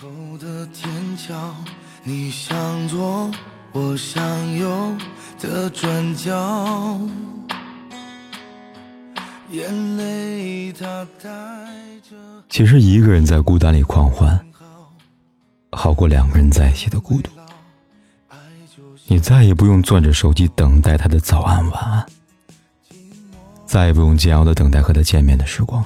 [0.00, 1.52] 后的天桥
[2.04, 3.28] 你向左
[3.72, 4.96] 我向右
[5.40, 7.00] 的转角，
[9.50, 11.28] 眼泪它带
[12.08, 12.14] 着。
[12.48, 14.38] 其实一个人在孤单里狂欢，
[15.72, 17.32] 好过两个人在一起的孤独。
[19.08, 22.06] 你再也不用攥着手机等待他的早安晚安，
[23.66, 25.84] 再也不用煎熬的等待和他见面的时光。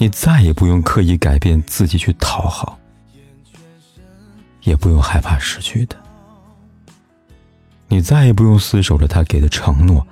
[0.00, 2.78] 你再也不用刻意改变自己去讨好。
[4.62, 5.96] 也不用害怕失去的，
[7.88, 10.06] 你再也不用死守着他给的承诺，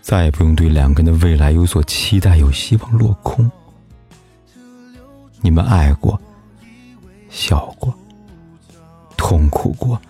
[0.00, 3.50] 再也不用对两个人的未来有所期待，有希望落空。
[5.40, 6.20] 你们爱过，
[7.28, 7.92] 笑过，
[9.16, 10.00] 痛苦过，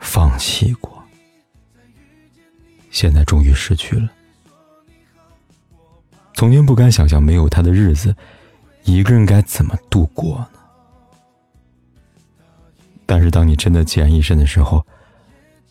[0.00, 1.02] 放弃过，
[2.90, 4.08] 现在终于失去了。
[6.38, 8.14] 曾经不敢想象没有他的日子，
[8.84, 10.60] 一个人该怎么度过呢？
[13.04, 14.86] 但是，当你真的孑然一身的时候，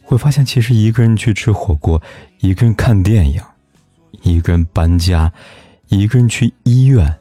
[0.04, 2.02] 会发现，其实一个人去吃火锅，
[2.40, 3.42] 一个人看电影，
[4.24, 5.32] 一个人搬家，
[5.88, 7.18] 一个人去医院，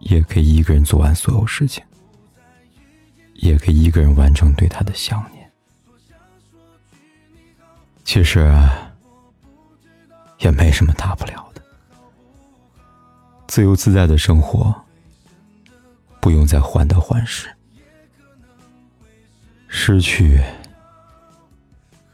[0.00, 1.84] 也可以一个人做完所有事情，
[3.34, 5.48] 也可以一个人完成对他的想念。
[8.02, 8.52] 其实，
[10.40, 11.47] 也没什么大不了，
[13.58, 14.72] 自由自在的生活，
[16.20, 17.48] 不用再患得患失。
[19.66, 20.40] 失去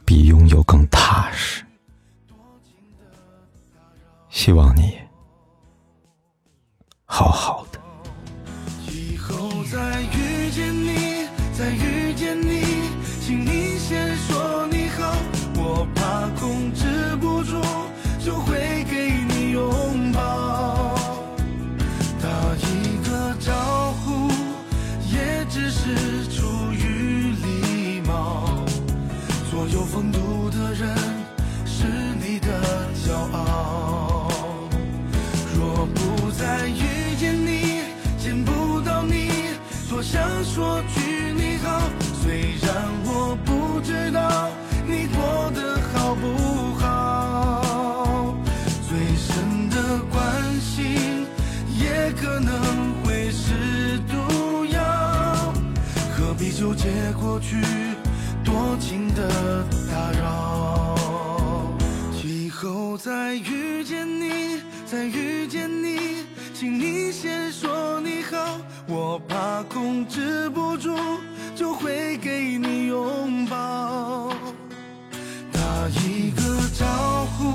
[0.03, 1.63] 比拥有更踏实。
[4.31, 4.97] 希望你
[7.05, 7.63] 好好
[36.37, 37.81] 再遇见你，
[38.17, 39.29] 见不到你，
[39.89, 40.99] 多想说句
[41.33, 41.81] 你好。
[42.21, 42.69] 虽然
[43.05, 44.49] 我不知道
[44.85, 48.35] 你过得好不好，
[48.87, 51.25] 最深的关心
[51.79, 52.53] 也可能
[53.03, 55.53] 会是毒药。
[56.17, 57.61] 何必纠结过去？
[58.43, 60.95] 多情的打扰，
[62.23, 64.24] 以后再遇见你，
[64.85, 70.95] 再遇见你，请你先说你好，我怕控制不住，
[71.55, 74.31] 就会给你拥抱。
[75.51, 75.59] 打
[75.89, 76.85] 一个招
[77.35, 77.54] 呼，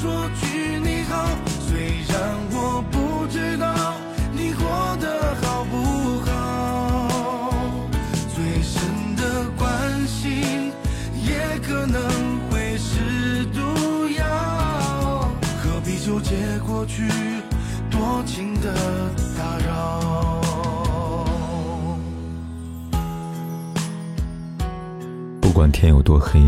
[0.00, 1.26] 说句你好。
[1.66, 1.76] 虽
[2.06, 2.16] 然
[2.52, 3.66] 我不知道
[4.32, 4.62] 你过
[5.00, 6.30] 得好不好，
[8.32, 8.78] 最深
[9.16, 10.70] 的关心
[11.26, 12.00] 也可能
[12.48, 13.58] 会是毒
[14.16, 15.28] 药。
[15.60, 17.08] 何必纠结过去，
[17.90, 18.72] 多情的
[19.36, 20.38] 打扰。
[25.40, 26.40] 不管天有多黑，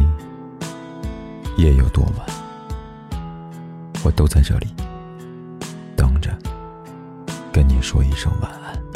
[1.57, 2.25] 夜有多晚，
[4.03, 4.67] 我都在这里
[5.95, 6.31] 等着，
[7.53, 8.90] 跟你说一声晚安。